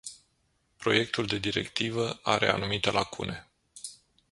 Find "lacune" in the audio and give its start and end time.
2.91-3.47